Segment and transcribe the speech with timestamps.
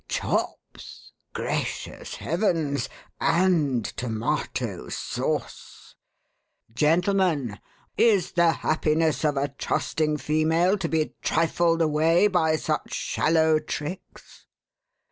[0.07, 1.11] Chops!
[1.31, 2.89] Gracious Heavens!
[3.19, 5.93] and Tomato Sauce.
[6.73, 7.59] Gentlemen,
[7.99, 14.47] is the happiness of a trusting female to be trifled away by such shallow tricks?